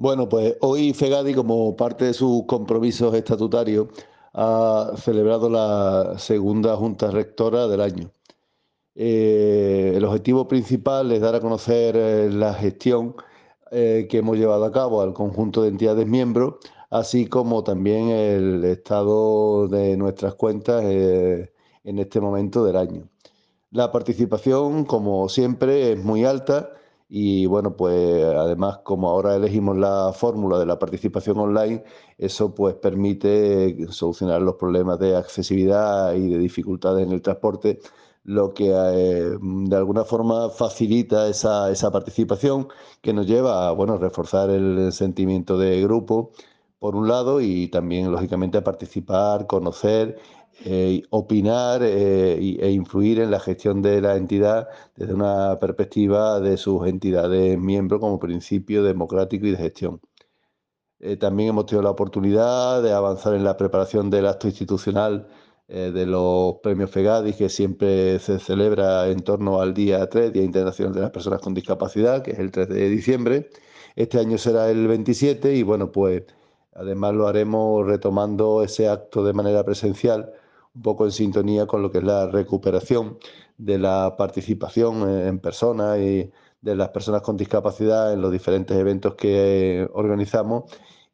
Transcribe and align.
Bueno, 0.00 0.30
pues 0.30 0.56
hoy 0.62 0.94
FEGADI, 0.94 1.34
como 1.34 1.76
parte 1.76 2.06
de 2.06 2.14
sus 2.14 2.44
compromisos 2.46 3.12
estatutarios, 3.14 3.88
ha 4.32 4.92
celebrado 4.96 5.50
la 5.50 6.14
segunda 6.18 6.74
Junta 6.74 7.10
Rectora 7.10 7.68
del 7.68 7.82
año. 7.82 8.10
Eh, 8.94 9.92
el 9.94 10.02
objetivo 10.06 10.48
principal 10.48 11.12
es 11.12 11.20
dar 11.20 11.34
a 11.34 11.40
conocer 11.40 11.96
eh, 11.96 12.30
la 12.30 12.54
gestión 12.54 13.14
eh, 13.72 14.06
que 14.08 14.16
hemos 14.18 14.38
llevado 14.38 14.64
a 14.64 14.72
cabo 14.72 15.02
al 15.02 15.12
conjunto 15.12 15.60
de 15.60 15.68
entidades 15.68 16.06
miembros, 16.06 16.54
así 16.88 17.26
como 17.26 17.62
también 17.62 18.08
el 18.08 18.64
estado 18.64 19.68
de 19.68 19.98
nuestras 19.98 20.34
cuentas 20.34 20.82
en 20.82 21.98
este 21.98 22.20
momento 22.20 22.64
del 22.64 22.76
año. 22.76 23.06
La 23.70 23.92
participación, 23.92 24.86
como 24.86 25.28
siempre, 25.28 25.92
es 25.92 26.02
muy 26.02 26.24
alta 26.24 26.70
y 27.12 27.46
bueno, 27.46 27.76
pues 27.76 28.24
además 28.24 28.78
como 28.84 29.10
ahora 29.10 29.34
elegimos 29.34 29.76
la 29.76 30.12
fórmula 30.14 30.58
de 30.60 30.66
la 30.66 30.78
participación 30.78 31.38
online, 31.38 31.82
eso 32.18 32.54
pues 32.54 32.76
permite 32.76 33.76
solucionar 33.90 34.40
los 34.42 34.54
problemas 34.54 35.00
de 35.00 35.16
accesibilidad 35.16 36.14
y 36.14 36.28
de 36.28 36.38
dificultades 36.38 37.04
en 37.04 37.12
el 37.12 37.20
transporte, 37.20 37.80
lo 38.24 38.54
que 38.54 38.70
eh, 38.70 39.36
de 39.40 39.76
alguna 39.76 40.04
forma 40.04 40.50
facilita 40.50 41.26
esa, 41.28 41.70
esa, 41.72 41.90
participación 41.90 42.68
que 43.00 43.12
nos 43.12 43.26
lleva 43.26 43.68
a 43.68 43.72
bueno, 43.72 43.98
reforzar 43.98 44.50
el 44.50 44.92
sentimiento 44.92 45.58
de 45.58 45.82
grupo, 45.82 46.30
por 46.78 46.94
un 46.96 47.08
lado, 47.08 47.40
y 47.40 47.68
también 47.68 48.10
lógicamente 48.12 48.58
a 48.58 48.64
participar, 48.64 49.46
conocer 49.46 50.18
eh, 50.62 51.02
opinar 51.10 51.82
eh, 51.82 52.34
e 52.60 52.70
influir 52.70 53.20
en 53.20 53.30
la 53.30 53.40
gestión 53.40 53.80
de 53.80 54.00
la 54.02 54.16
entidad 54.16 54.68
desde 54.94 55.14
una 55.14 55.58
perspectiva 55.58 56.38
de 56.38 56.58
sus 56.58 56.86
entidades 56.86 57.58
miembros 57.58 58.00
como 58.00 58.18
principio 58.18 58.82
democrático 58.82 59.46
y 59.46 59.52
de 59.52 59.56
gestión. 59.56 60.00
Eh, 61.00 61.16
también 61.16 61.50
hemos 61.50 61.66
tenido 61.66 61.82
la 61.82 61.90
oportunidad 61.90 62.82
de 62.82 62.92
avanzar 62.92 63.34
en 63.34 63.44
la 63.44 63.56
preparación 63.56 64.10
del 64.10 64.26
acto 64.26 64.48
institucional 64.48 65.28
de 65.68 66.04
los 66.04 66.56
premios 66.64 66.90
FEGADI, 66.90 67.32
que 67.34 67.48
siempre 67.48 68.18
se 68.18 68.40
celebra 68.40 69.08
en 69.08 69.20
torno 69.20 69.60
al 69.60 69.72
día 69.72 70.08
3, 70.08 70.32
Día 70.32 70.42
Internacional 70.42 70.92
de 70.92 71.00
las 71.00 71.10
Personas 71.12 71.40
con 71.40 71.54
Discapacidad, 71.54 72.22
que 72.22 72.32
es 72.32 72.40
el 72.40 72.50
3 72.50 72.68
de 72.68 72.88
diciembre. 72.88 73.50
Este 73.94 74.18
año 74.18 74.36
será 74.36 74.68
el 74.68 74.88
27 74.88 75.54
y 75.54 75.62
bueno, 75.62 75.92
pues 75.92 76.24
además 76.74 77.14
lo 77.14 77.28
haremos 77.28 77.86
retomando 77.86 78.64
ese 78.64 78.88
acto 78.88 79.24
de 79.24 79.32
manera 79.32 79.64
presencial 79.64 80.32
un 80.74 80.82
poco 80.82 81.04
en 81.04 81.12
sintonía 81.12 81.66
con 81.66 81.82
lo 81.82 81.90
que 81.90 81.98
es 81.98 82.04
la 82.04 82.26
recuperación 82.28 83.18
de 83.58 83.78
la 83.78 84.14
participación 84.16 85.08
en 85.08 85.38
persona 85.40 85.98
y 85.98 86.30
de 86.60 86.76
las 86.76 86.90
personas 86.90 87.22
con 87.22 87.36
discapacidad 87.36 88.12
en 88.12 88.20
los 88.22 88.32
diferentes 88.32 88.76
eventos 88.76 89.14
que 89.14 89.88
organizamos 89.92 90.64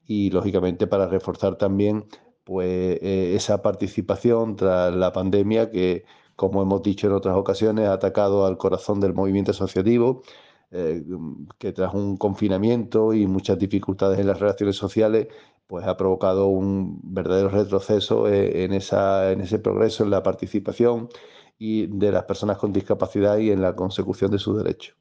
y 0.07 0.31
lógicamente 0.31 0.87
para 0.87 1.07
reforzar 1.07 1.57
también 1.57 2.07
pues 2.45 2.99
eh, 3.03 3.35
esa 3.35 3.63
participación 3.63 4.57
tras 4.57 4.95
la 4.95 5.13
pandemia 5.13 5.71
que 5.71 6.05
como 6.37 6.63
hemos 6.63 6.83
dicho 6.83 7.07
en 7.07 7.15
otras 7.15 7.37
ocasiones 7.37 7.89
ha 7.89 7.95
atacado 7.95 8.47
al 8.47 8.59
corazón 8.59 9.01
del 9.01 9.15
movimiento 9.15 9.53
asociativo 9.53 10.23
eh, 10.71 11.03
que 11.59 11.73
tras 11.73 11.95
un 11.95 12.17
confinamiento 12.17 13.15
y 13.15 13.27
muchas 13.27 13.59
dificultades 13.59 14.19
en 14.19 14.27
las 14.27 14.41
relaciones 14.41 14.77
sociales 14.77 15.29
pues 15.67 15.87
ha 15.87 15.97
provocado 15.97 16.49
un 16.49 17.01
verdadero 17.03 17.49
retroceso 17.49 18.29
eh, 18.29 18.65
en, 18.65 18.73
esa, 18.73 19.33
en 19.33 19.41
ese 19.41 19.59
progreso, 19.59 20.05
en 20.05 20.11
la 20.11 20.23
participación 20.23 21.09
y 21.59 21.87
de 21.87 22.13
las 22.13 22.25
personas 22.25 22.59
con 22.59 22.73
discapacidad 22.73 23.39
y 23.39 23.51
en 23.51 23.63
la 23.63 23.75
consecución 23.77 24.31
de 24.31 24.39
sus 24.39 24.57
derechos. 24.59 24.97